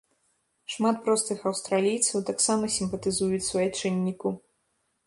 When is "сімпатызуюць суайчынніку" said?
2.79-4.39